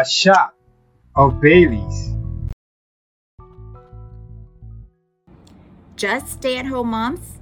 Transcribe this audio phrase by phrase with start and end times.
[0.00, 0.54] a shot
[1.14, 2.12] of Bailey's.
[5.96, 7.38] Just stay at home moms?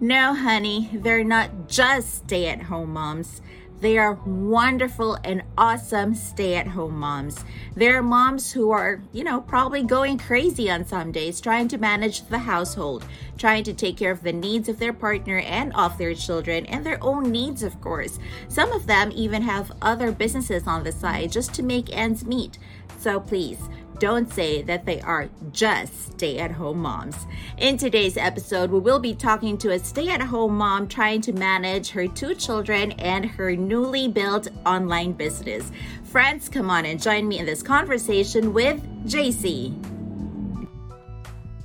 [0.00, 3.40] No, honey, they're not just stay at home moms.
[3.84, 7.44] They are wonderful and awesome stay at home moms.
[7.76, 12.26] They're moms who are, you know, probably going crazy on some days trying to manage
[12.28, 13.04] the household,
[13.36, 16.86] trying to take care of the needs of their partner and of their children and
[16.86, 18.18] their own needs, of course.
[18.48, 22.56] Some of them even have other businesses on the side just to make ends meet.
[23.00, 23.58] So please,
[23.98, 27.16] don't say that they are just stay at home moms.
[27.58, 31.32] In today's episode, we will be talking to a stay at home mom trying to
[31.32, 35.70] manage her two children and her newly built online business.
[36.04, 39.93] Friends, come on and join me in this conversation with JC.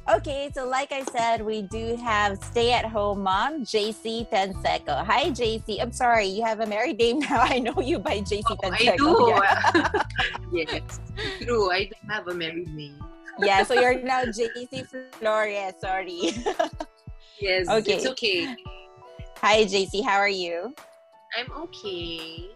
[0.09, 5.05] Okay, so like I said, we do have stay-at-home mom, JC Tenseco.
[5.05, 5.79] Hi, JC.
[5.79, 7.41] I'm sorry, you have a married name now.
[7.41, 8.91] I know you by JC oh, Tenseco.
[8.91, 9.79] I do.
[9.79, 10.03] Yeah.
[10.81, 10.99] yes,
[11.41, 11.71] true.
[11.71, 12.99] I don't have a married name.
[13.37, 15.73] yeah, so you're now JC Flores.
[15.79, 16.09] Sorry.
[17.39, 17.69] yes.
[17.69, 17.93] Okay.
[17.93, 18.55] It's okay.
[19.41, 20.03] Hi, JC.
[20.03, 20.73] How are you?
[21.37, 22.49] I'm okay.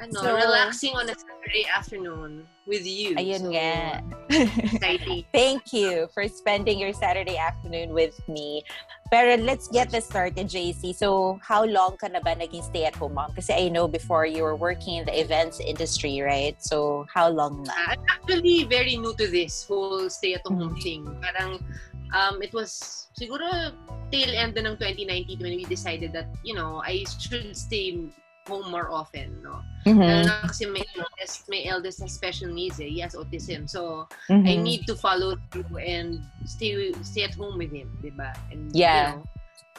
[0.00, 3.14] Ano, so, relaxing on a Saturday afternoon with you.
[3.16, 4.00] Ayun so, nga.
[4.30, 5.24] exciting.
[5.32, 8.62] Thank you for spending your Saturday afternoon with me.
[9.12, 10.94] Pero let's get this started, JC.
[10.94, 13.36] So, how long ka na ba naging stay-at-home mom?
[13.36, 16.56] Kasi I know before you were working in the events industry, right?
[16.62, 17.74] So, how long na?
[17.92, 20.80] I'm actually very new to this whole stay-at-home mm-hmm.
[20.80, 21.02] thing.
[21.20, 21.60] Parang,
[22.16, 23.76] um, it was siguro
[24.08, 28.08] tail end ng 2019 when we decided that, you know, I should stay
[28.46, 29.62] home more often, no?
[29.86, 30.02] Mm-hmm.
[30.02, 32.90] Lalo na kasi may eldest, may eldest has special needs eh.
[32.90, 33.68] He has autism.
[33.68, 34.46] So, mm-hmm.
[34.46, 38.34] I need to follow through and stay stay at home with him, di ba?
[38.50, 39.18] And, yeah.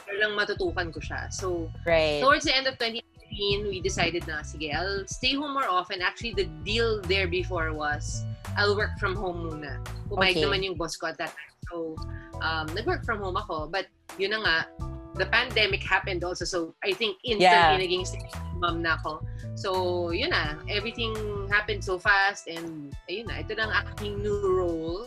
[0.08, 1.32] You know, lang matutukan ko siya.
[1.32, 2.20] So, right.
[2.20, 6.00] towards the end of 2018, we decided na, sige, I'll stay home more often.
[6.00, 8.24] Actually, the deal there before was,
[8.56, 9.80] I'll work from home muna.
[10.08, 10.44] Pumayag okay.
[10.44, 11.54] naman yung boss ko at that time.
[11.72, 11.96] So,
[12.44, 13.72] um, nag-work from home ako.
[13.72, 13.88] But,
[14.20, 14.56] yun na nga,
[15.14, 16.44] the pandemic happened also.
[16.44, 17.78] So, I think instantly yeah.
[17.78, 18.06] naging
[18.58, 19.22] mom na ako.
[19.54, 20.58] So, yun na.
[20.68, 21.14] Everything
[21.50, 23.42] happened so fast and ayun na.
[23.42, 25.06] Ito na ang aking new role.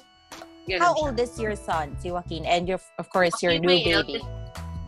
[0.68, 1.04] Ganun How siya.
[1.04, 2.44] old is your son, si Joaquin?
[2.44, 3.92] And your, of course, Joaquin, your new baby.
[3.94, 4.26] Eldest,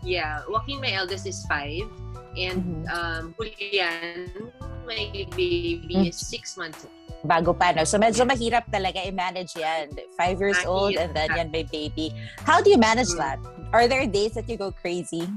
[0.03, 0.44] yeah.
[0.47, 1.88] Joaquin, my eldest, is five.
[2.36, 2.91] And mm-hmm.
[2.91, 4.51] um, Julian,
[4.84, 6.07] my baby, mm-hmm.
[6.12, 7.84] is six months old bago pa, no?
[7.84, 9.91] So, medyo mahirap talaga i-manage yan.
[10.16, 12.13] Five years old and then yan may baby.
[12.44, 13.19] How do you manage mm.
[13.19, 13.40] that?
[13.74, 15.28] Are there days that you go crazy?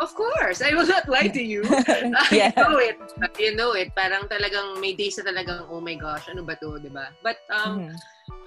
[0.00, 0.64] Of course.
[0.64, 1.60] I will not lie to you.
[2.32, 2.48] yeah.
[2.56, 2.96] I know it.
[3.36, 3.92] You know it.
[3.92, 7.12] Parang talagang may days na talagang, oh my gosh, ano ba to, di ba?
[7.20, 7.96] But, um, mm-hmm.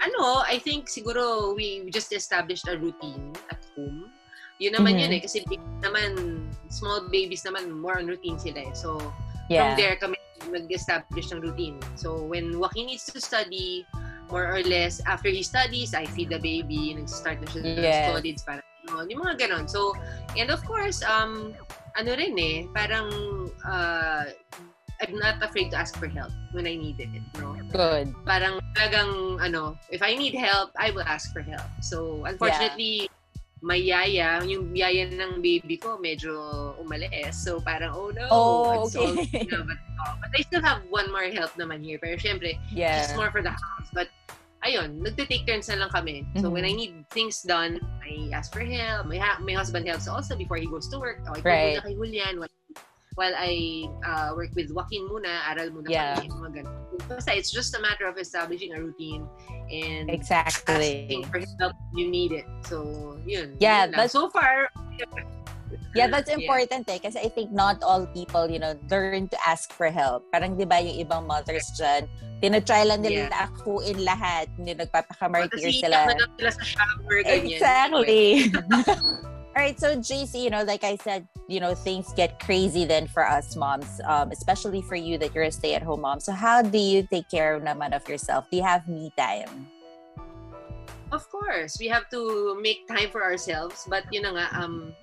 [0.02, 4.10] ano, I think siguro we just established a routine at home.
[4.58, 5.14] Yun naman mm-hmm.
[5.14, 5.22] yun eh.
[5.22, 5.46] Kasi
[5.86, 6.42] naman,
[6.74, 8.74] small babies naman, more on routine sila eh.
[8.74, 8.98] So,
[9.46, 9.78] yeah.
[9.78, 10.18] from there kami
[10.52, 11.80] nag-establish ng routine.
[11.96, 13.88] So, when Joaquin needs to study,
[14.32, 18.12] more or less, after he studies, I feed the baby, nag-start na siya yes.
[18.12, 19.66] studies, para No, yung mga ganon.
[19.72, 19.96] So,
[20.36, 21.56] and of course, um,
[21.96, 23.08] ano rin eh, parang
[23.64, 24.26] uh,
[25.00, 27.10] I'm not afraid to ask for help when I need it.
[27.40, 27.56] No?
[27.72, 28.12] Good.
[28.28, 31.68] Parang talagang, ano, if I need help, I will ask for help.
[31.80, 33.23] So, unfortunately, yeah.
[33.64, 37.40] May yaya, yung yaya ng baby ko medyo umalis.
[37.40, 38.28] So, parang, oh no.
[38.28, 39.48] Oh, okay.
[39.48, 41.96] So, but, oh, but I still have one more help naman here.
[41.96, 43.08] Pero syempre, yeah.
[43.08, 43.88] it's more for the house.
[43.96, 44.12] But
[44.68, 46.28] ayun, nagte-take turns na lang kami.
[46.36, 46.60] So, mm-hmm.
[46.60, 49.08] when I need things done, I ask for help.
[49.08, 51.24] My, ha- my husband helps also before he goes to work.
[51.40, 51.80] Okay, right.
[51.80, 52.52] muna kay Julian while,
[53.16, 56.16] while I uh, work with Joaquin muna, aral muna yeah.
[56.16, 56.76] kami, mga ganun.
[57.10, 59.28] Basta, it's just a matter of establishing a routine
[59.72, 61.06] and exactly.
[61.06, 62.46] asking for help you need it.
[62.66, 63.58] So, yun.
[63.60, 64.70] Yeah, yun so far,
[65.96, 66.94] Yeah, that's important yeah.
[66.98, 67.00] eh.
[67.02, 70.26] Kasi I think not all people, you know, learn to ask for help.
[70.34, 72.10] Parang di ba yung ibang mothers dyan,
[72.42, 73.46] tinatry lang nila yeah.
[73.46, 74.50] akuin lahat.
[74.58, 76.10] Hindi nagpapakamartir sila.
[76.10, 77.58] Kasi sila sa shower, ganyan.
[77.58, 78.26] Exactly.
[79.56, 83.06] All right, so JC, you know, like I said, you know, things get crazy then
[83.06, 86.20] for us moms, um, especially for you that you're a stay-at-home mom.
[86.20, 88.50] So how do you take care naman of yourself?
[88.50, 89.70] Do you have me time?
[91.12, 93.86] Of course, we have to make time for ourselves.
[93.88, 94.98] But you know nga, um,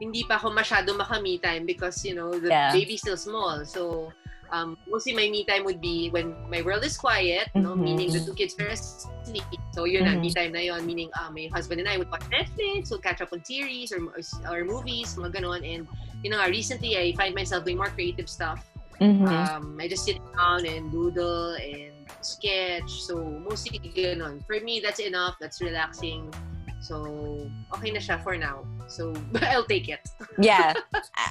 [0.00, 2.72] hindi pa ako masyado maka-me time because, you know, the yeah.
[2.72, 3.60] baby's still small.
[3.68, 4.08] So,
[4.52, 7.64] um, mostly my me time would be when my world is quiet, mm-hmm.
[7.64, 7.74] no?
[7.74, 9.42] meaning the two kids are asleep.
[9.72, 10.14] So, yun mm-hmm.
[10.14, 10.86] na, me time na yun.
[10.86, 14.04] Meaning, uh, my husband and I would watch Netflix, would catch up on series or,
[14.52, 15.64] or movies, mga ganon.
[15.64, 15.88] And,
[16.22, 18.68] you know, recently, I find myself doing more creative stuff.
[19.00, 19.26] Mm-hmm.
[19.26, 22.92] Um, I just sit down and doodle and sketch.
[23.08, 24.44] So, mostly ganon.
[24.46, 25.36] For me, that's enough.
[25.40, 26.30] That's relaxing
[26.82, 27.06] So,
[27.70, 28.66] okay na siya for now.
[28.90, 29.14] So,
[29.46, 30.02] I'll take it.
[30.36, 30.74] yeah.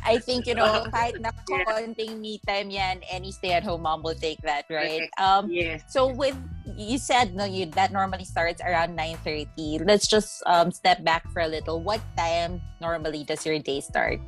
[0.07, 4.39] I think, you know, kahit na konting me time yan, any stay-at-home mom will take
[4.47, 5.11] that, right?
[5.19, 5.83] Um, yes.
[5.91, 6.39] So, with,
[6.79, 9.83] you said, no, you that normally starts around 9.30.
[9.83, 11.83] Let's just um, step back for a little.
[11.83, 14.23] What time normally does your day start?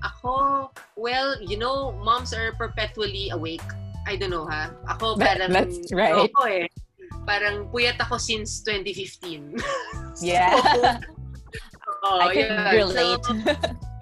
[0.00, 3.66] Ako, well, you know, moms are perpetually awake.
[4.08, 4.72] I don't know, ha?
[4.88, 5.52] Ako, parang...
[5.52, 6.32] That's right.
[6.32, 6.66] Ako eh
[7.28, 9.52] parang puyat ako since 2015.
[10.18, 10.50] Yeah.
[12.02, 12.74] oh, I can yeah.
[12.74, 13.22] relate.
[13.22, 13.38] So,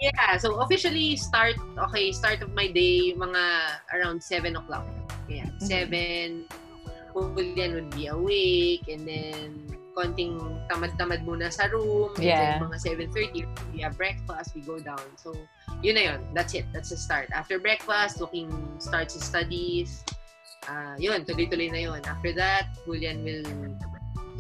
[0.00, 1.61] yeah, so officially start,
[1.93, 3.43] okay, start of my day, mga
[3.93, 4.88] around 7 o'clock.
[5.28, 6.49] Yeah, mm-hmm.
[6.49, 6.49] 7,
[7.37, 10.40] Julian would be awake, and then konting
[10.72, 12.17] tamad-tamad muna sa room.
[12.17, 12.64] Yeah.
[12.64, 15.05] And then mga 7.30, we have breakfast, we go down.
[15.20, 15.37] So,
[15.84, 16.20] yun na yun.
[16.32, 16.64] That's it.
[16.72, 17.29] That's the start.
[17.37, 18.49] After breakfast, looking,
[18.81, 20.00] starts his studies
[20.64, 22.00] uh, yun, tuloy-tuloy na yun.
[22.05, 23.47] After that, Julian will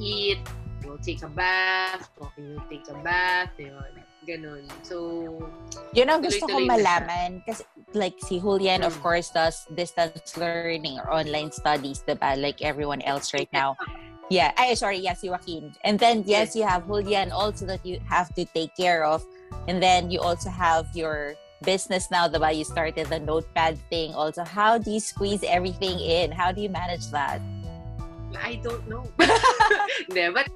[0.00, 0.40] eat,
[0.84, 3.92] will take a bath, Walking will take a bath, yun.
[4.26, 4.66] Ganun.
[4.82, 5.38] So,
[5.94, 7.46] yun ang gusto kong malaman.
[7.46, 7.62] Kasi,
[7.94, 8.90] like, si Julian, mm.
[8.90, 12.34] of course, does distance learning or online studies, diba?
[12.34, 13.78] Like everyone else right now.
[14.26, 14.50] Yeah.
[14.58, 14.98] Ay, sorry.
[14.98, 15.70] Yes, si Joaquin.
[15.86, 19.22] And then, yes, you have Julian also that you have to take care of.
[19.70, 24.14] And then, you also have your business now, the way You started the notepad thing
[24.14, 24.46] also.
[24.46, 26.30] How do you squeeze everything in?
[26.30, 27.42] How do you manage that?
[28.38, 29.02] I don't know.
[30.14, 30.46] yeah, but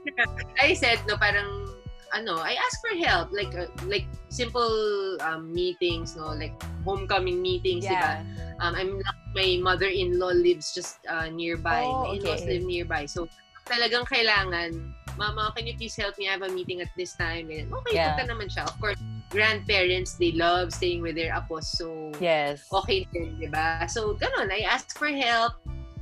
[0.63, 1.67] I said, no, parang,
[2.15, 3.35] ano, I ask for help.
[3.35, 6.31] Like, uh, like simple um, meetings, no?
[6.31, 6.55] Like,
[6.87, 8.23] homecoming meetings, yeah.
[8.23, 8.63] diba?
[8.63, 8.91] Um, I'm
[9.35, 11.83] my mother-in-law lives just uh, nearby.
[11.83, 13.07] Oh, my in-laws live nearby.
[13.07, 13.27] So,
[13.67, 16.29] talagang kailangan, Mama, can you please help me?
[16.29, 17.51] I have a meeting at this time.
[17.51, 18.17] And, okay, yeah.
[18.17, 18.65] punta naman siya.
[18.65, 18.97] Of course,
[19.31, 21.65] grandparents, they love staying with their apos.
[21.65, 22.67] So, yes.
[22.69, 23.87] okay din, di ba?
[23.87, 25.55] So, ganun, I ask for help.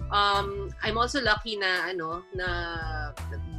[0.09, 2.49] Um, I'm also lucky na, ano, na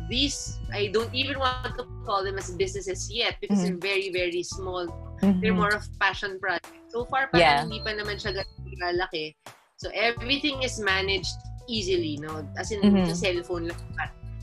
[0.10, 3.77] these, I don't even want to call them as businesses yet because mm-hmm.
[3.77, 4.89] they're very, very small.
[5.21, 5.39] Mm-hmm.
[5.39, 6.74] They're more of passion projects.
[6.89, 7.62] So far, parang yeah.
[7.62, 9.38] hindi pa naman siya ganun laki.
[9.77, 11.38] So, everything is managed
[11.69, 12.42] easily, no?
[12.57, 13.06] As in, mm-hmm.
[13.13, 13.80] sa cellphone lang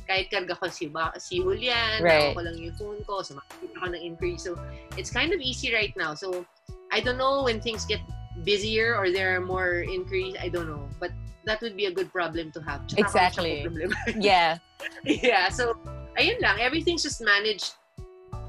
[0.08, 2.34] kahit karga ko si, ba, si Julian, right.
[2.34, 4.42] ko lang yung phone ko, so makikita ko ng increase.
[4.46, 4.54] So,
[4.96, 6.14] it's kind of easy right now.
[6.14, 6.46] So,
[6.92, 8.00] I don't know when things get
[8.44, 10.88] busier or there are more increase, I don't know.
[11.00, 11.10] But
[11.44, 12.86] that would be a good problem to have.
[12.86, 13.66] Tsaka exactly.
[14.18, 14.58] yeah.
[15.04, 15.74] yeah, so,
[16.18, 16.60] ayun lang.
[16.60, 17.74] Everything's just managed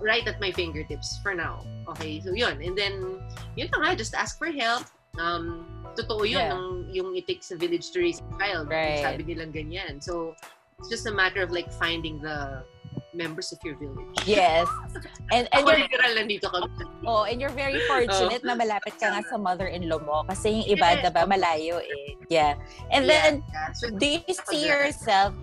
[0.02, 1.66] right at my fingertips for now.
[1.90, 2.62] Okay, so yun.
[2.62, 3.22] And then,
[3.56, 4.86] yun lang ha, just ask for help.
[5.18, 5.66] Um,
[5.98, 6.54] totoo yun, yeah.
[6.54, 8.70] ng, yung it takes a village to raise a child.
[8.70, 9.02] Right.
[9.02, 9.98] Sabi nilang ganyan.
[9.98, 10.38] So,
[10.80, 12.64] It's just a matter of like finding the
[13.14, 14.14] members of your village.
[14.26, 14.70] Yes.
[15.34, 16.70] And and you're, literal nandito kami.
[17.06, 18.48] Oh, and you're very fortunate oh.
[18.48, 21.10] na malapit ka nga sa mother-in-law mo kasi yung iba yes.
[21.10, 22.14] ba malayo eh.
[22.30, 22.62] Yeah.
[22.94, 23.10] And yeah.
[23.10, 23.70] then yeah.
[23.74, 25.34] So, do you see yourself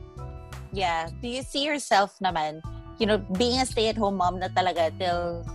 [0.75, 2.59] Yeah, do you see yourself naman,
[2.99, 5.47] you know, being a stay-at-home mom na talaga till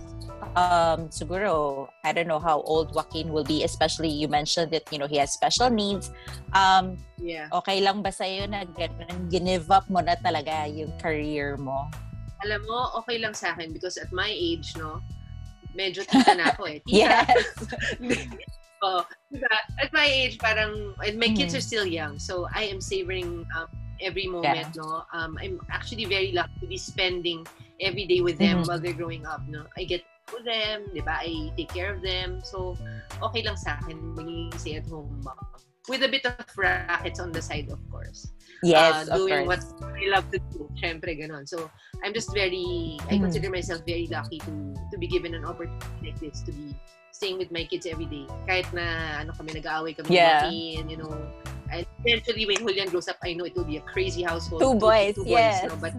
[0.56, 4.98] um, siguro, I don't know how old Joaquin will be, especially you mentioned that, you
[4.98, 6.10] know, he has special needs.
[6.52, 7.48] Um, yeah.
[7.52, 8.64] Okay lang ba sa'yo na
[9.30, 11.88] give up mo na talaga yung career mo?
[12.44, 15.00] Alam mo, okay lang sa akin because at my age, no,
[15.76, 16.78] medyo tita na ako eh.
[16.88, 17.28] Tita.
[17.28, 17.44] yes.
[18.82, 19.04] oh?
[19.78, 21.60] At my age, parang, and my kids mm-hmm.
[21.60, 23.68] are still young, so I am savoring um,
[24.00, 24.80] every moment, yeah.
[24.82, 25.04] no.
[25.12, 27.46] Um, I'm actually very lucky to be spending
[27.80, 28.68] every day with them mm-hmm.
[28.68, 29.66] while they're growing up, no.
[29.76, 30.02] I get
[30.32, 31.20] with them, di ba?
[31.22, 32.40] I take care of them.
[32.42, 32.76] So,
[33.22, 35.38] okay lang sa akin maging stay-at-home mom.
[35.88, 38.30] With a bit of rackets on the side, of course.
[38.62, 40.68] Yes, uh, Doing what I love to do.
[40.78, 41.48] Siyempre, ganun.
[41.48, 41.70] So,
[42.04, 43.26] I'm just very, I mm.
[43.26, 44.52] consider myself very lucky to
[44.92, 46.76] to be given an opportunity like this, to be
[47.10, 48.28] staying with my kids every day.
[48.44, 50.46] Kahit na, ano kami, nag-aaway kami yeah.
[50.46, 51.16] Makin, you know.
[51.72, 54.60] And eventually, when Julian grows up, I know it will be a crazy household.
[54.60, 55.64] Two boys, two, two boys yes.
[55.64, 55.78] No?
[55.80, 55.94] But,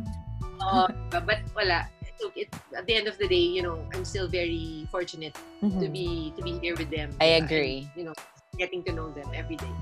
[0.62, 1.88] uh, but wala
[2.22, 5.82] look, it, at the end of the day, you know, I'm still very fortunate mm-hmm.
[5.82, 7.12] to be to be here with them.
[7.20, 7.90] I agree.
[7.92, 8.14] And, you know,
[8.58, 9.74] getting to know them every day.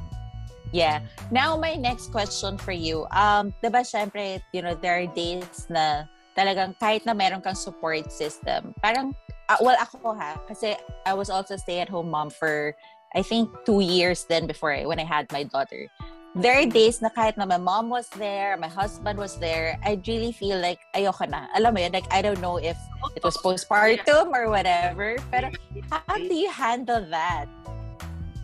[0.71, 1.01] Yeah.
[1.31, 3.05] Now, my next question for you.
[3.11, 6.05] Um, diba, syempre, you know, there are days na
[6.37, 9.17] talagang kahit na meron kang support system, parang,
[9.49, 12.77] uh, well, ako ha, kasi I was also stay-at-home mom for,
[13.17, 15.89] I think, two years then before I, when I had my daughter
[16.35, 19.97] there are days na kahit na my mom was there, my husband was there, I
[20.05, 21.49] really feel like ayoko na.
[21.57, 22.77] Alam mo yun, like I don't know if
[23.15, 25.17] it was postpartum or whatever.
[25.31, 25.49] Pero
[25.89, 27.49] how do you handle that?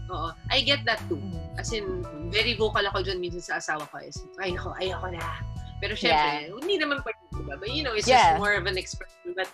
[0.10, 0.34] Oo.
[0.50, 1.18] I get that too.
[1.18, 1.60] Mm.
[1.60, 4.02] As in, very vocal ako dyan minsan sa asawa ko.
[4.02, 5.42] Is, ay nako, ayoko na.
[5.82, 6.56] Pero syempre, yeah.
[6.56, 7.56] hindi naman pwede, diba?
[7.60, 8.36] But you know, it's yeah.
[8.36, 9.34] just more of an expression.
[9.36, 9.50] But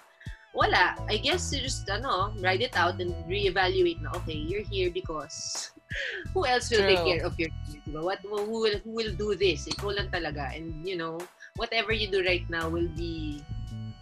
[0.53, 0.95] wala.
[1.07, 5.71] I guess you just, ano, write it out and reevaluate na, okay, you're here because
[6.33, 6.95] who else will True.
[6.95, 7.81] take care of your kids?
[7.87, 8.01] Diba?
[8.03, 9.67] What, who, will, who will do this?
[9.67, 10.55] Ikaw lang talaga.
[10.55, 11.19] And, you know,
[11.55, 13.43] whatever you do right now will be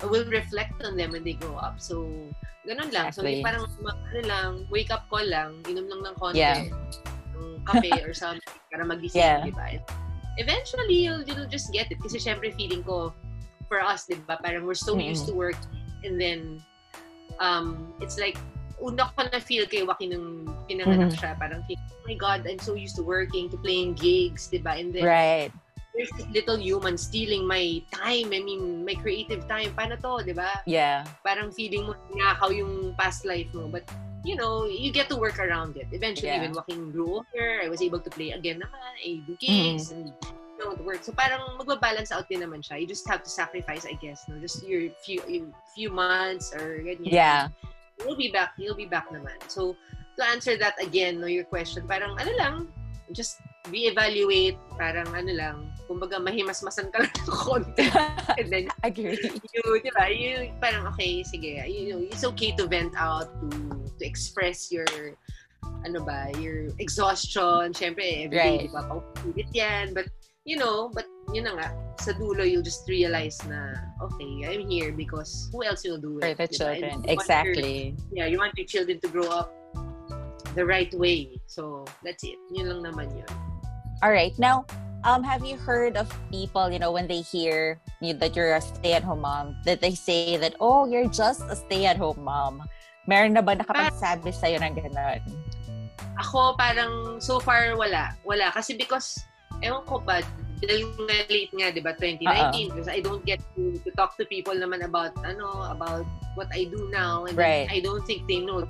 [0.07, 1.81] will reflect on them when they grow up.
[1.81, 2.07] So,
[2.63, 3.11] ganun lang.
[3.11, 3.41] Exactly.
[3.41, 6.39] So, parang, ano lang, wake up call lang, inom lang ng konti.
[6.39, 6.63] Yeah.
[7.35, 9.43] Ng kape or something para magising, yeah.
[9.43, 9.81] di ba?
[10.39, 11.99] Eventually, you'll, you'll just get it.
[11.99, 13.11] Kasi syempre, feeling ko,
[13.67, 15.11] for us, di ba, parang we're so mm-hmm.
[15.11, 15.59] used to work
[16.03, 16.63] and then,
[17.43, 18.37] um, it's like,
[18.81, 20.27] una ko na feel kay Joaquin nung
[20.67, 21.19] pinanganak mm-hmm.
[21.19, 21.37] siya.
[21.39, 24.79] Parang, oh my God, I'm so used to working, to playing gigs, di ba?
[24.79, 25.51] And then, right
[25.99, 28.31] there's this little human stealing my time.
[28.31, 29.75] I mean, my creative time.
[29.75, 30.63] Paano to, di ba?
[30.65, 31.03] Yeah.
[31.25, 33.67] Parang feeling mo nakakaw yung past life mo.
[33.67, 33.83] But,
[34.23, 35.87] you know, you get to work around it.
[35.91, 36.41] Eventually, yeah.
[36.41, 38.79] when walking grew older, I was able to play again naman.
[38.79, 40.07] I do gigs mm-hmm.
[40.07, 41.03] and you know, work.
[41.03, 42.79] So parang magbabalance out din naman siya.
[42.79, 44.27] You just have to sacrifice, I guess.
[44.27, 44.39] No?
[44.39, 47.11] Just your few your few months or ganyan.
[47.11, 47.47] Yeah.
[48.03, 48.53] You'll be back.
[48.57, 49.39] You'll be back naman.
[49.47, 49.75] So,
[50.17, 52.55] to answer that again, no, your question, parang ano lang,
[53.11, 55.55] just re-evaluate, parang ano lang,
[55.87, 57.85] kumbaga mahimasmasan ka lang ng konti.
[58.37, 59.17] And then, Agree.
[59.55, 63.47] You, di ba, you, parang okay, sige, you, it's okay to vent out, to,
[63.99, 64.87] to express your,
[65.83, 67.73] ano ba, your exhaustion.
[67.73, 68.67] Siyempre, everyday, right.
[68.67, 69.91] di ba, paulit yan.
[69.95, 70.07] But,
[70.45, 74.91] you know, but yun na nga, sa dulo, you'll just realize na, okay, I'm here
[74.91, 76.23] because who else will do it?
[76.23, 77.03] For the children.
[77.07, 77.95] Exactly.
[78.11, 79.51] Your, yeah, you want your children to grow up
[80.55, 81.37] the right way.
[81.45, 82.39] So, that's it.
[82.55, 83.29] Yun lang naman yun.
[84.01, 84.31] All right.
[84.39, 84.65] Now,
[85.03, 88.61] um, have you heard of people, you know, when they hear you, that you're a
[88.61, 92.63] stay-at-home mom, that they say that, oh, you're just a stay-at-home mom.
[93.07, 95.21] Meron na ba nakapagsabi sa'yo ng gano'n?
[96.19, 98.15] Ako, parang, so far, wala.
[98.23, 98.51] Wala.
[98.51, 99.19] Kasi because,
[99.63, 100.23] ewan ko ba,
[100.59, 100.91] dahil
[101.29, 102.75] late nga, di ba, 2019, Uh-oh.
[102.75, 106.67] because I don't get to, to talk to people naman about, ano, about what I
[106.67, 107.25] do now.
[107.25, 107.67] And right.
[107.71, 108.67] I don't think they know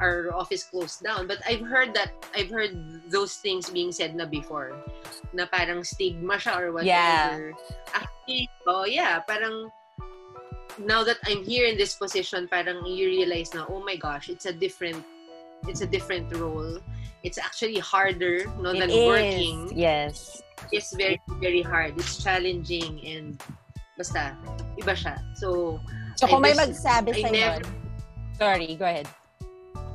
[0.00, 1.26] our office closed down.
[1.26, 2.74] But I've heard that, I've heard
[3.10, 4.72] those things being said na before.
[5.32, 7.52] Na parang stigma siya or whatever.
[7.52, 7.52] Yeah.
[7.94, 9.70] Actually, oh yeah, parang
[10.78, 14.46] now that I'm here in this position, parang you realize na, oh my gosh, it's
[14.46, 15.04] a different,
[15.68, 16.78] it's a different role.
[17.22, 19.06] It's actually harder no, than is.
[19.06, 19.72] working.
[19.74, 20.42] Yes.
[20.72, 21.98] It's very, very hard.
[21.98, 23.40] It's challenging and
[23.96, 24.36] basta,
[24.80, 25.20] iba siya.
[25.36, 25.80] So,
[26.16, 27.64] so kung may magsabi sa'yo, never...
[28.40, 29.08] sorry, go ahead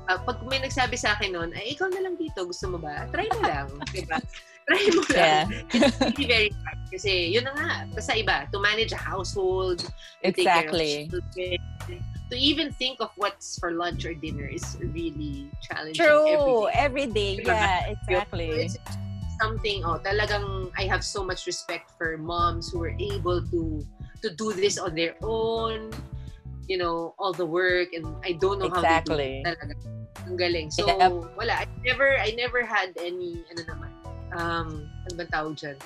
[0.10, 3.10] uh, pag may nagsabi sa akin noon, ay, ikaw na lang dito, gusto mo ba?
[3.10, 4.18] Try mo lang, diba?
[4.66, 5.18] Try mo lang.
[5.18, 5.44] Yeah.
[5.74, 6.80] It's really very hard.
[6.90, 9.86] Kasi, yun na nga, basta iba, to manage a household,
[10.22, 10.36] exactly.
[10.36, 11.60] take care of children,
[12.30, 16.06] to even think of what's for lunch or dinner is really challenging.
[16.06, 17.38] True, every day.
[17.38, 17.54] Diba?
[17.54, 18.50] Yeah, exactly.
[18.50, 18.78] It's
[19.42, 23.86] something, oh, talagang I have so much respect for moms who are able to
[24.24, 25.92] to do this on their own,
[26.68, 29.44] you know, all the work and I don't know exactly.
[29.46, 29.96] how to do it talaga.
[30.26, 30.68] Ang galing.
[30.74, 31.14] So, yep.
[31.38, 31.54] wala.
[31.62, 33.92] I never, I never had any, ano naman,
[34.34, 35.78] um, ano ba tawag dyan?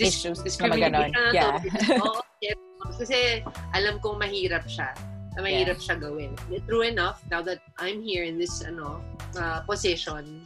[0.00, 1.12] Dis- Issues discrimination.
[1.12, 1.60] Na yeah.
[2.04, 2.56] oh, yes.
[2.96, 3.44] Kasi
[3.76, 4.96] alam kong mahirap siya.
[5.36, 5.84] Na mahirap yeah.
[5.84, 6.32] siya gawin.
[6.64, 9.04] True enough, now that I'm here in this ano
[9.36, 10.42] uh, position,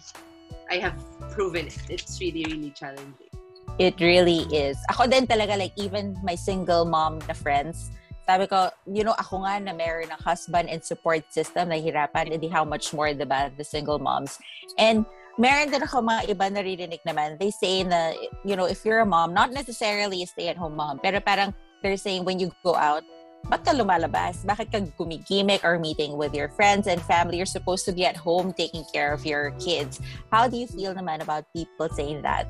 [0.66, 0.99] I have
[1.30, 1.78] proven it.
[1.87, 3.30] It's really, really challenging.
[3.78, 4.76] It really is.
[4.90, 7.94] Ako din talaga, like, even my single mom na friends,
[8.28, 12.47] sabi ko, you know, ako nga na meron ng husband and support system, nahihirapan, hindi
[12.47, 14.38] how much more, diba, the single moms.
[14.78, 15.06] And
[15.38, 17.40] meron din ako mga iba naririnig naman.
[17.40, 21.18] They say na, you know, if you're a mom, not necessarily a stay-at-home mom, pero
[21.18, 23.02] parang they're saying when you go out,
[23.47, 24.44] ba't ka lumalabas?
[24.44, 27.38] Bakit ka gumigimik or meeting with your friends and family?
[27.38, 30.02] You're supposed to be at home taking care of your kids.
[30.28, 32.44] How do you feel naman about people saying that?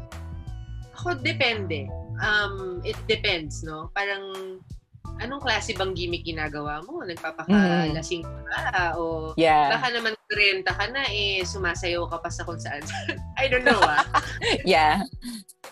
[1.00, 1.88] Ako, depende.
[2.20, 3.88] Um, it depends, no?
[3.96, 4.60] Parang
[5.20, 7.04] anong klase bang gimmick ginagawa mo?
[7.04, 9.76] Nagpapakalasing ka O yeah.
[9.76, 12.82] baka naman renta ka na eh, sumasayaw ka pa sa kung saan.
[13.40, 14.04] I don't know ah.
[14.64, 15.04] yeah.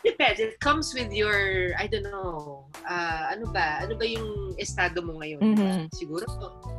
[0.05, 0.39] Depends.
[0.39, 3.83] It comes with your, I don't know, uh, ano ba?
[3.83, 5.43] Ano ba yung estado mo ngayon?
[5.43, 5.81] Mm-hmm.
[5.97, 6.27] Siguro,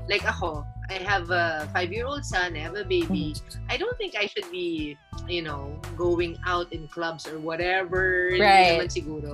[0.07, 3.35] like ako, I have a five-year-old son, I have a baby.
[3.35, 3.67] Mm-hmm.
[3.67, 4.95] I don't think I should be,
[5.27, 8.31] you know, going out in clubs or whatever.
[8.33, 8.39] Right.
[8.39, 9.31] Hindi naman siguro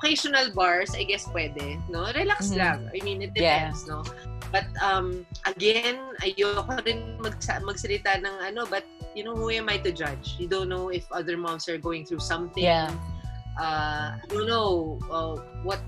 [0.00, 2.08] occasional bars, I guess pwede, no?
[2.16, 2.58] Relax mm-hmm.
[2.58, 2.78] lang.
[2.88, 4.00] I mean, it depends, yeah.
[4.00, 4.04] no?
[4.48, 9.78] But um again, ayoko rin mag magsalita ng ano, but you know, who am I
[9.84, 10.40] to judge?
[10.40, 12.64] You don't know if other moms are going through something.
[12.64, 12.90] Yeah.
[13.60, 15.84] Uh, you know uh, what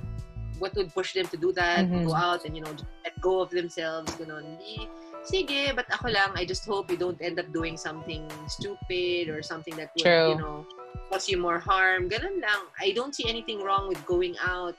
[0.63, 2.07] what would push them to do that, mm-hmm.
[2.07, 2.71] go out and you know,
[3.03, 4.87] let go of themselves, know, Hindi,
[5.27, 9.43] sige, but ako lang, I just hope you don't end up doing something stupid or
[9.43, 10.29] something that would, True.
[10.31, 10.67] you know,
[11.13, 12.09] cause you more harm.
[12.09, 12.73] Ganun lang.
[12.81, 14.73] I don't see anything wrong with going out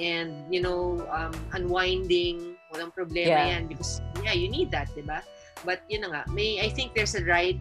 [0.00, 2.56] and, you know, um, unwinding.
[2.72, 3.52] Walang problema yeah.
[3.52, 5.20] yan because, yeah, you need that, di ba?
[5.68, 7.60] But, yun na nga, may, I think there's a right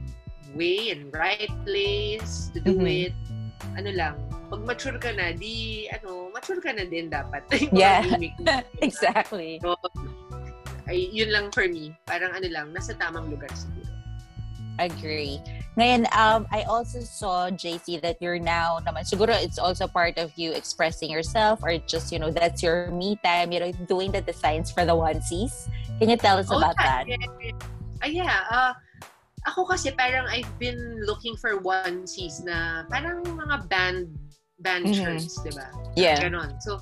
[0.56, 3.12] way and right place to do mm-hmm.
[3.12, 3.16] it.
[3.76, 4.16] Ano lang,
[4.48, 7.44] pag mature ka na, di, ano, mature ka na din dapat.
[7.76, 8.04] yeah,
[8.86, 9.60] exactly.
[9.60, 9.76] So,
[10.88, 11.92] ay, yun lang for me.
[12.08, 13.77] Parang ano lang, nasa tamang lugar siguro.
[14.80, 15.42] Agree.
[15.78, 20.34] Ngayon, um, I also saw, JC, that you're now naman, siguro it's also part of
[20.38, 24.22] you expressing yourself or just, you know, that's your me time, you know, doing the
[24.22, 25.70] designs for the onesies.
[26.00, 27.06] Can you tell us oh, about that?
[27.08, 27.18] Yeah.
[28.02, 28.74] Uh, yeah uh,
[29.46, 34.12] ako kasi parang I've been looking for onesies na parang mga band
[34.60, 34.98] band mm-hmm.
[34.98, 35.70] shirts, di ba?
[35.96, 36.18] Yeah.
[36.18, 36.58] Ganon.
[36.62, 36.82] So,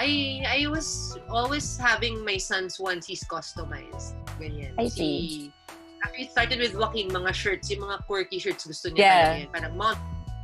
[0.00, 4.16] I I was always having my son's onesies customized.
[4.40, 4.74] Ganyan.
[4.80, 5.52] I see.
[5.52, 5.52] Si,
[6.02, 9.46] Actually, started with Joaquin, mga shirts, yung mga quirky shirts gusto niya.
[9.46, 9.46] Yeah.
[9.54, 9.96] Parang, Mom,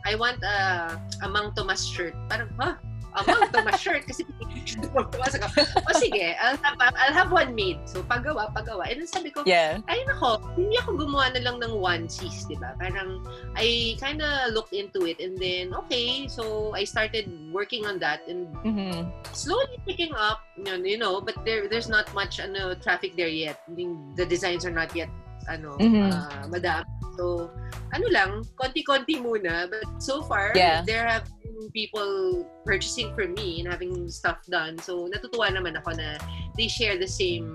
[0.06, 2.14] I want a, a Mang Tomas shirt.
[2.30, 2.78] Parang, huh?
[3.18, 4.06] A Mang Tomas shirt?
[4.06, 4.22] Kasi
[4.94, 5.60] ako.
[5.90, 7.82] O sige, I'll have, I'll have one made.
[7.90, 8.86] So, paggawa, paggawa.
[8.86, 9.82] And then sabi ko, yeah.
[9.88, 12.78] ay nako, hindi ako gumawa na lang ng onesies, di ba?
[12.78, 13.26] Parang,
[13.58, 18.22] I kind of looked into it and then, okay, so I started working on that
[18.28, 19.10] and mm-hmm.
[19.34, 23.60] slowly picking up, you know, but there there's not much ano, traffic there yet.
[23.68, 25.10] The designs are not yet
[25.48, 26.12] ano, mm-hmm.
[26.12, 26.86] uh, madami.
[27.18, 27.50] So,
[27.90, 29.66] ano lang, konti-konti muna.
[29.66, 30.86] But so far, yeah.
[30.86, 34.78] there have been people purchasing from me and having stuff done.
[34.78, 36.20] So, natutuwa naman ako na
[36.54, 37.50] they share the same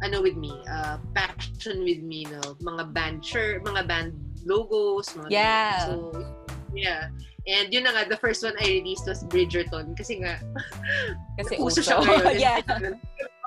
[0.00, 2.56] ano with me, uh, passion with me, no?
[2.60, 4.12] Mga band shirt, mga band
[4.44, 5.84] logos, mga yeah.
[5.86, 6.12] So,
[6.72, 7.12] yeah.
[7.48, 10.40] And yun na nga, the first one I released was Bridgerton kasi nga,
[11.40, 12.36] kasi uso siya ngayon.
[12.44, 12.60] yeah.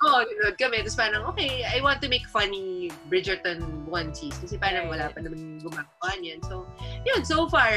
[0.03, 0.83] Oo, oh, nanood kami.
[0.83, 4.35] Tapos parang, okay, I want to make funny Bridgerton onesies.
[4.43, 6.43] Kasi parang wala pa naman gumagawa niyan.
[6.45, 6.67] So,
[7.07, 7.71] yun, so far,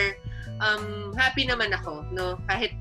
[0.59, 2.37] um, happy naman ako, no?
[2.50, 2.75] Kahit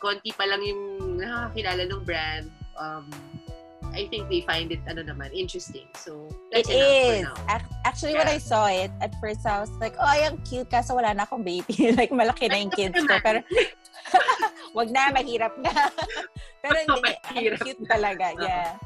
[0.00, 2.48] konti pa lang yung nakakilala ng brand,
[2.80, 3.06] um,
[3.96, 5.88] I think they find it ano naman interesting.
[5.96, 7.26] So that's it is.
[7.88, 8.28] Actually, yeah.
[8.28, 11.24] when I saw it at first, I was like, oh, yung cute kaso wala na
[11.24, 11.92] akong baby.
[11.98, 13.16] like malaki na yung kids ko.
[13.24, 13.40] Pero
[14.76, 15.72] wag na, mahirap na.
[16.62, 17.00] pero hindi,
[17.32, 18.36] mahirap cute talaga.
[18.36, 18.76] Yeah.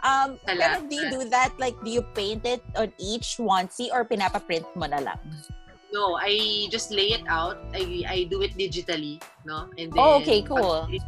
[0.00, 1.52] Um, pero do you do that?
[1.60, 5.20] Like, do you paint it on each onesie or pinapa-print mo na lang?
[5.92, 7.62] No, I just lay it out.
[7.70, 9.70] I I do it digitally, no?
[9.78, 10.90] And then, oh, okay, cool.
[10.90, 10.98] Pag,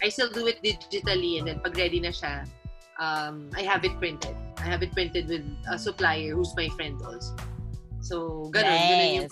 [0.00, 2.48] I still do it digitally and then pag ready na siya,
[2.96, 4.32] um, I have it printed.
[4.56, 7.36] I have it printed with a supplier who's my friend also.
[8.00, 8.64] So, ganun.
[8.64, 8.88] Nice.
[8.88, 9.30] Ganun yung.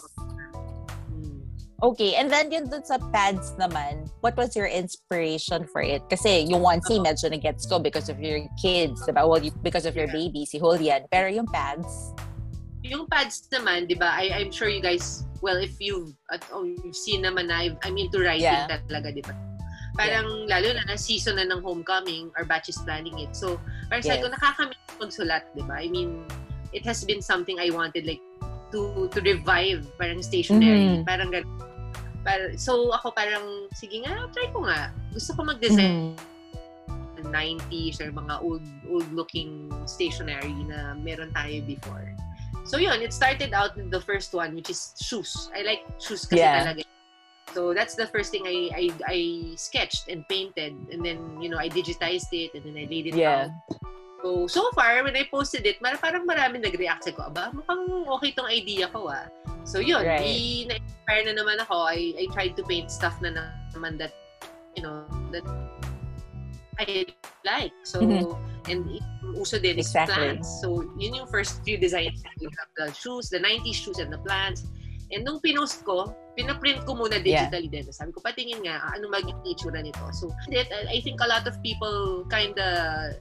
[1.82, 5.98] Okay, and then yun dun sa pads naman, what was your inspiration for it?
[6.06, 7.10] Kasi yung onesie uh-huh.
[7.10, 9.26] medyo na-gets ko because of your kids, diba?
[9.26, 10.14] Well, you, because of your yeah.
[10.14, 11.10] baby, si Julian.
[11.10, 12.14] Pero yung pads?
[12.86, 16.62] Yung pads naman, di ba, I, I'm sure you guys, well, if you've, uh, oh,
[16.62, 18.70] you've seen naman na I'm into writing yeah.
[18.86, 19.34] talaga, di ba?
[19.98, 20.62] Parang yeah.
[20.62, 23.34] lalo na na season na ng homecoming, our batch is planning it.
[23.34, 23.58] So,
[23.90, 24.22] parang yes.
[24.22, 25.82] sabi ko, nakakamiss magsulat, di ba?
[25.82, 26.22] I mean,
[26.70, 28.22] it has been something I wanted like
[28.72, 31.04] to to revive parang stationery.
[31.04, 31.10] Mm-hmm.
[31.10, 31.28] Parang
[32.22, 34.94] Par, so, ako parang, sige nga, try ko nga.
[35.10, 36.30] Gusto ko mag-design mm-hmm.
[37.32, 42.10] 90s or mga old old looking stationery na meron tayo before.
[42.66, 45.50] So yun, it started out with the first one which is shoes.
[45.54, 46.62] I like shoes kasi yeah.
[46.62, 46.82] talaga
[47.52, 49.18] So that's the first thing I, I I
[49.60, 53.14] sketched and painted, and then you know I digitized it, and then I laid it
[53.14, 53.52] yeah.
[53.52, 53.76] out.
[54.22, 57.26] So so far when I posted it, mar parang marami nag-react ko.
[57.26, 59.26] Aba, mukhang okay tong idea ko ah.
[59.66, 60.22] So yun, right.
[60.22, 61.90] di na-inspire na naman ako.
[61.90, 63.34] I I tried to paint stuff na
[63.74, 64.14] naman that
[64.78, 65.02] you know
[65.34, 65.42] that
[66.78, 67.10] I
[67.42, 67.74] like.
[67.82, 68.30] So mm-hmm.
[68.70, 68.86] and
[69.34, 70.14] uso din is exactly.
[70.14, 70.46] plants.
[70.62, 72.22] So yun yung first few designs.
[72.38, 74.62] You have the shoes, the 90s shoes and the plants.
[75.12, 77.84] And nung pinost ko, pinaprint ko muna digitally yeah.
[77.84, 77.92] din.
[77.92, 80.00] Sabi ko, patingin nga, ano maging itsura nito.
[80.16, 83.20] So, I think a lot of people kind of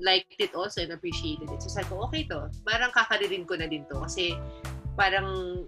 [0.00, 1.60] liked it also and appreciated it.
[1.62, 2.52] So, sabi ko, okay to.
[2.64, 4.00] Parang kakaririn ko na din to.
[4.04, 4.36] Kasi,
[4.96, 5.64] parang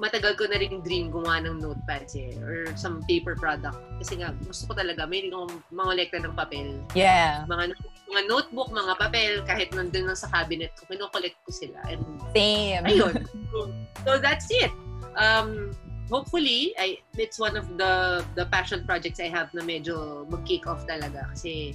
[0.00, 3.76] matagal ko na rin dream gumawa ng notepads eh, or some paper product.
[4.00, 6.80] Kasi nga, gusto ko talaga, may akong mga lekta ng papel.
[6.96, 7.44] Yeah.
[7.46, 7.76] Mga,
[8.10, 11.78] mga notebook, mga papel, kahit nandun lang sa cabinet ko, kinokollect ko sila.
[11.86, 12.84] And, Same.
[12.88, 13.14] Ayun.
[13.54, 13.70] So,
[14.02, 14.74] so that's it
[15.16, 15.70] um,
[16.10, 20.86] hopefully, I, it's one of the the passion projects I have na medyo mag-kick off
[20.86, 21.74] talaga kasi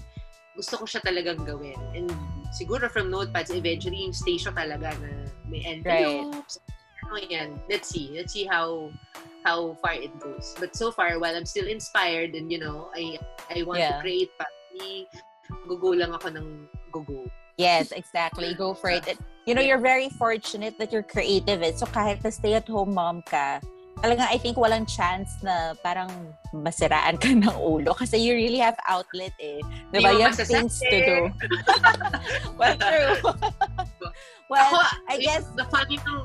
[0.59, 1.79] gusto ko siya talagang gawin.
[1.95, 2.11] And
[2.51, 6.59] siguro from notepads, eventually yung station talaga na may envelopes.
[6.59, 6.75] Right.
[7.07, 7.49] Ano yan.
[7.71, 8.11] Let's see.
[8.11, 8.91] Let's see how
[9.47, 10.51] how far it goes.
[10.59, 13.15] But so far, while I'm still inspired and you know, I
[13.47, 13.95] I want yeah.
[13.95, 14.43] to create pa,
[15.63, 16.47] gugo lang ako ng
[16.91, 17.31] gugo.
[17.55, 18.51] Yes, exactly.
[18.51, 19.07] Go for it.
[19.47, 21.65] You know, you're very fortunate that you're creative.
[21.65, 21.73] Eh.
[21.73, 23.57] So kahit na stay-at-home mom ka,
[23.99, 26.09] talagang I think walang chance na parang
[26.55, 29.59] masiraan ka ng ulo kasi you really have outlet eh.
[29.91, 30.15] Di ba?
[30.15, 31.17] You have things to do.
[32.59, 33.19] well, true.
[34.51, 34.77] well, Ako,
[35.11, 35.51] I guess...
[35.55, 36.19] The funny thing,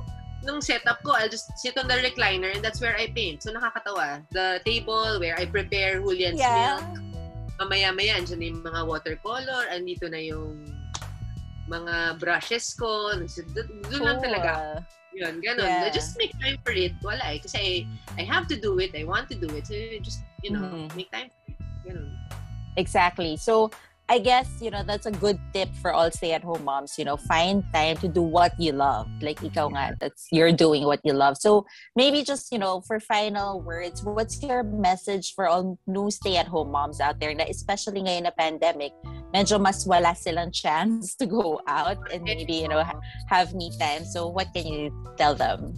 [0.46, 3.42] nung setup ko, I'll just sit on the recliner and that's where I paint.
[3.42, 4.22] So nakakatawa.
[4.30, 6.78] The table where I prepare Julian's yeah.
[6.78, 7.02] milk.
[7.54, 10.66] Mamaya-maya, andyan na yung mga watercolor, andito na yung
[11.70, 13.14] mga brushes ko.
[13.88, 14.82] Doon lang talaga.
[15.14, 15.70] Yun, ganun.
[15.70, 15.90] Yeah.
[15.94, 16.92] Just make time for it.
[17.02, 17.38] Wala eh.
[17.38, 17.72] Kasi I,
[18.18, 18.90] I have to do it.
[18.98, 19.66] I want to do it.
[19.66, 20.96] So just, you know, mm-hmm.
[20.96, 21.58] make time for it.
[21.86, 22.10] Ganun.
[22.76, 23.38] Exactly.
[23.38, 23.70] So,
[24.04, 26.98] I guess, you know, that's a good tip for all stay-at-home moms.
[26.98, 29.08] You know, find time to do what you love.
[29.22, 31.38] Like ikaw nga, that's you're doing what you love.
[31.38, 31.64] So
[31.96, 37.00] maybe just, you know, for final words, what's your message for all new stay-at-home moms
[37.00, 38.92] out there na especially ngayon na pandemic,
[39.34, 42.86] medyo mas wala silang chance to go out and maybe, you know,
[43.26, 44.06] have me time.
[44.06, 45.74] So what can you tell them?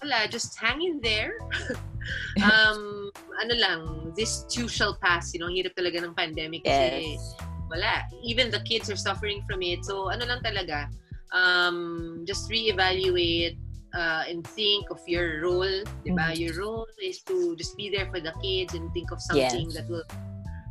[0.00, 1.34] Wala, just hang in there.
[2.46, 3.10] um,
[3.42, 3.80] ano lang,
[4.14, 5.34] this too shall pass.
[5.34, 7.34] You know, hirap talaga ng pandemic kasi yes
[7.68, 8.06] wala.
[8.22, 9.84] Even the kids are suffering from it.
[9.84, 10.88] So, ano lang talaga,
[11.32, 13.58] um, just reevaluate
[13.94, 15.82] uh, and think of your role.
[16.06, 16.32] Diba?
[16.32, 16.40] Mm-hmm.
[16.40, 19.74] Your role is to just be there for the kids and think of something yes.
[19.74, 20.06] that will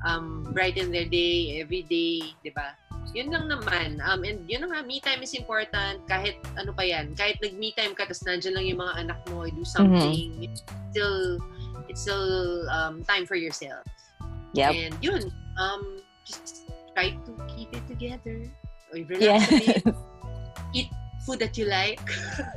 [0.05, 2.21] um, brighten their day every day.
[2.45, 2.77] Diba?
[3.13, 3.99] Yun lang naman.
[4.05, 6.05] Um, and yun nga, me time is important.
[6.07, 7.17] Kahit ano pa yan.
[7.17, 9.65] Kahit nag-me time ka, tapos nandiyan lang yung mga anak mo, do mm-hmm.
[9.65, 10.31] something.
[10.37, 10.45] Mm-hmm.
[10.45, 10.61] It's
[10.93, 11.39] still,
[11.89, 13.83] it's still um, time for yourself.
[14.53, 14.71] Yep.
[14.71, 18.47] And yun, um, just try to keep it together.
[18.93, 19.81] Or relax yes.
[20.73, 20.89] Eat
[21.25, 21.99] food that you like.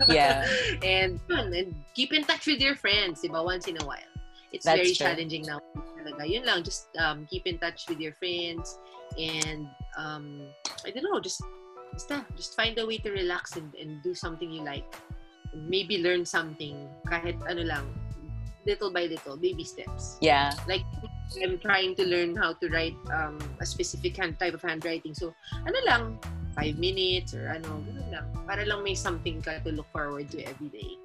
[0.08, 0.46] Yeah.
[0.82, 4.17] and, and keep in touch with your friends, diba, once in a while.
[4.52, 5.06] It's That's very true.
[5.06, 5.60] challenging now.
[5.98, 6.24] Talaga.
[6.24, 8.78] Yun lang, just um, keep in touch with your friends
[9.18, 10.48] and um,
[10.86, 11.42] I don't know, just
[11.92, 14.86] basta, just find a way to relax and, and do something you like.
[15.54, 17.84] Maybe learn something kahit ano lang,
[18.66, 20.16] little by little, baby steps.
[20.20, 20.52] Yeah.
[20.68, 20.84] Like
[21.42, 25.12] I'm trying to learn how to write um, a specific hand, type of handwriting.
[25.12, 25.34] So,
[25.66, 26.02] ano lang,
[26.56, 28.26] five minutes or ano, ganun lang.
[28.48, 30.96] Para lang may something ka to look forward to every day.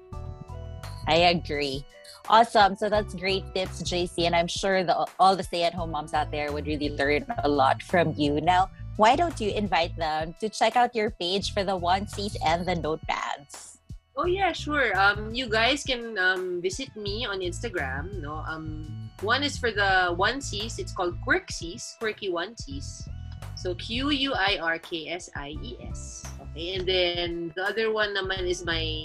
[1.06, 1.84] I agree.
[2.28, 2.74] Awesome.
[2.76, 4.24] So that's great tips, JC.
[4.24, 7.82] And I'm sure the, all the stay-at-home moms out there would really learn a lot
[7.82, 8.40] from you.
[8.40, 12.36] Now, why don't you invite them to check out your page for the one onesies
[12.44, 13.78] and the notepads?
[14.16, 14.94] Oh yeah, sure.
[14.94, 18.22] Um, you guys can um, visit me on Instagram.
[18.22, 20.78] No, um, one is for the one onesies.
[20.78, 23.08] It's called Quirksies, Quirky Onesies.
[23.56, 26.22] So Q U I R K S I E S.
[26.40, 29.04] Okay, and then the other one naman is my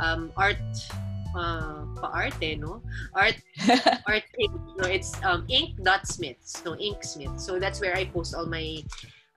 [0.00, 0.56] um, art
[1.36, 2.82] uh, pa-arte, no?
[3.14, 3.36] Art,
[4.08, 4.56] art page.
[4.80, 6.40] No, it's um, ink.smith.
[6.40, 7.38] So, inksmith.
[7.38, 8.82] So, that's where I post all my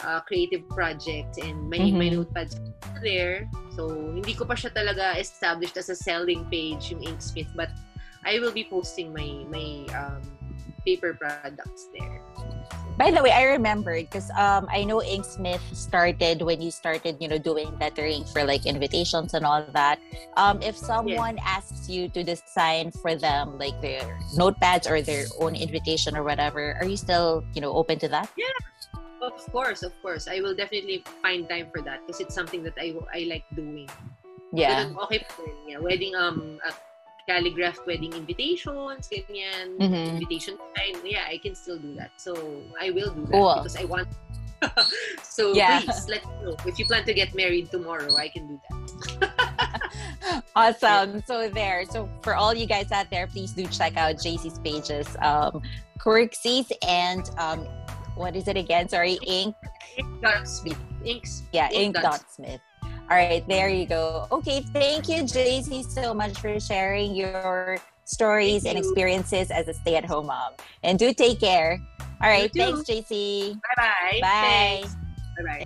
[0.01, 1.97] uh, creative project and my, mm-hmm.
[1.97, 2.55] my notepads
[3.03, 3.49] there.
[3.75, 7.51] So, hindi ko pa siya talaga established as a selling page, yung Inksmith.
[7.55, 7.69] But
[8.25, 10.23] I will be posting my my um,
[10.83, 12.23] paper products there.
[12.99, 17.31] By the way, I remembered because um, I know Inksmith started when you started, you
[17.31, 20.03] know, doing lettering for like invitations and all that.
[20.35, 24.03] Um, if someone asks you to design for them like their
[24.35, 28.27] notepads or their own invitation or whatever, are you still, you know, open to that?
[28.35, 28.51] Yeah,
[29.23, 30.27] Of course, of course.
[30.27, 33.87] I will definitely find time for that because it's something that I I like doing.
[34.51, 34.91] Yeah.
[35.07, 35.23] Okay
[35.63, 35.79] Yeah.
[35.79, 36.59] Wedding, um,
[37.29, 40.17] calligraphed wedding invitations, ganyan, mm-hmm.
[40.17, 40.97] invitation time.
[41.05, 42.09] Yeah, I can still do that.
[42.17, 42.33] So,
[42.81, 43.53] I will do that cool.
[43.61, 44.09] because I want
[45.23, 45.79] so yeah.
[45.79, 46.55] please let me know.
[46.65, 50.43] If you plan to get married tomorrow, I can do that.
[50.55, 51.23] awesome.
[51.25, 51.85] So there.
[51.89, 55.61] So for all you guys out there, please do check out JC's pages, um,
[55.99, 57.67] Quirksies and um,
[58.15, 58.89] what is it again?
[58.89, 59.55] Sorry, ink.
[59.97, 60.07] Ink
[60.45, 60.77] Smith.
[61.05, 61.43] Inks.
[61.53, 62.61] Yeah, ink, ink dot Smith.
[63.09, 64.27] All right, there you go.
[64.31, 70.27] Okay, thank you, JC, so much for sharing your stories and experiences as a stay-at-home
[70.27, 70.53] mom.
[70.83, 71.79] And do take care.
[72.21, 73.53] All right, thanks, JC.
[73.53, 74.19] Bye-bye.
[74.21, 74.83] Bye.
[75.37, 75.65] Bye-bye.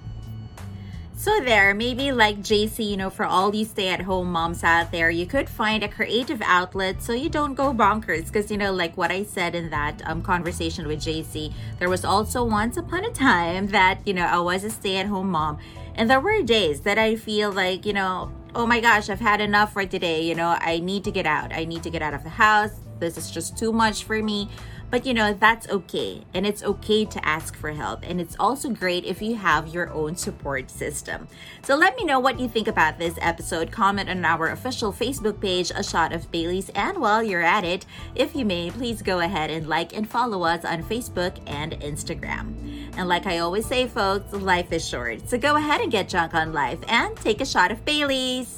[1.18, 4.92] So, there, maybe like JC, you know, for all you stay at home moms out
[4.92, 8.28] there, you could find a creative outlet so you don't go bonkers.
[8.28, 12.04] Because, you know, like what I said in that um, conversation with JC, there was
[12.04, 15.60] also once upon a time that, you know, I was a stay at home mom.
[15.96, 19.42] And there were days that I feel like, you know, oh my gosh, I've had
[19.42, 20.24] enough for today.
[20.24, 21.54] You know, I need to get out.
[21.54, 22.72] I need to get out of the house.
[23.00, 24.50] This is just too much for me.
[24.94, 26.24] But you know, that's okay.
[26.36, 28.02] And it's okay to ask for help.
[28.04, 31.28] And it's also great if you have your own support system.
[31.64, 33.72] So let me know what you think about this episode.
[33.72, 36.70] Comment on our official Facebook page, A Shot of Bailey's.
[36.76, 40.44] And while you're at it, if you may, please go ahead and like and follow
[40.44, 42.73] us on Facebook and Instagram.
[42.98, 45.28] And like I always say, folks, life is short.
[45.30, 48.56] So go ahead and get drunk on life and take a shot of Bailey's.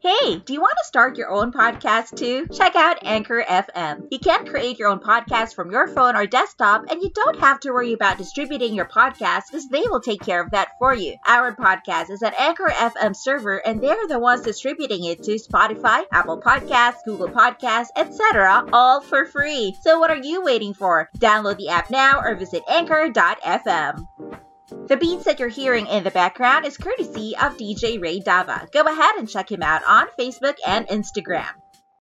[0.00, 2.46] Hey, do you want to start your own podcast too?
[2.56, 4.06] Check out Anchor FM.
[4.12, 7.58] You can create your own podcast from your phone or desktop, and you don't have
[7.60, 11.16] to worry about distributing your podcast because they will take care of that for you.
[11.26, 16.04] Our podcast is an Anchor FM server, and they're the ones distributing it to Spotify,
[16.12, 19.76] Apple Podcasts, Google Podcasts, etc., all for free.
[19.82, 21.10] So what are you waiting for?
[21.18, 24.06] Download the app now or visit anchor.fm.
[24.88, 28.72] The beats that you're hearing in the background is courtesy of DJ Ray Dava.
[28.72, 31.50] Go ahead and check him out on Facebook and Instagram.